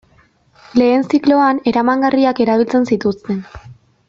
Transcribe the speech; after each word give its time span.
Lehen 0.81 1.05
zikloan 1.13 1.59
eramangarriak 1.73 2.43
erabiltzen 2.47 2.89
zituzten. 2.95 3.45